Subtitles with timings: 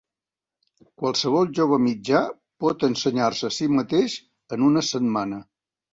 [1.01, 2.21] Qualsevol jove mitjà
[2.65, 4.17] pot ensenyar-se a si mateix
[4.59, 5.41] en una setmana.